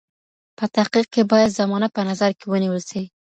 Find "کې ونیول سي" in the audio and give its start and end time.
2.39-3.01